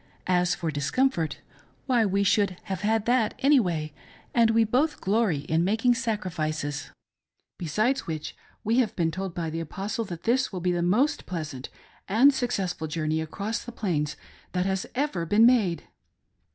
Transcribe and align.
As 0.25 0.55
for 0.55 0.71
discomfort, 0.71 1.37
why 1.85 2.07
we 2.07 2.23
should 2.23 2.57
have 2.63 2.81
had 2.81 3.05
that 3.05 3.35
any 3.37 3.59
way, 3.59 3.93
and 4.33 4.49
we 4.49 4.63
both 4.63 4.99
glory 4.99 5.41
in 5.41 5.63
making 5.63 5.93
sacriiices. 5.93 6.89
Besides 7.59 8.07
which, 8.07 8.35
we 8.63 8.79
have 8.79 8.95
been 8.95 9.11
told 9.11 9.35
by 9.35 9.51
the 9.51 9.59
Apostle 9.59 10.03
that 10.05 10.23
this 10.23 10.51
will 10.51 10.59
be 10.59 10.71
the 10.71 10.81
most 10.81 11.27
pleasant 11.27 11.69
and 12.07 12.33
successful 12.33 12.87
journey 12.87 13.21
across 13.21 13.63
the 13.63 13.71
plains 13.71 14.17
that 14.53 14.65
has 14.65 14.87
ever 14.95 15.23
been 15.23 15.45
made." 15.45 15.83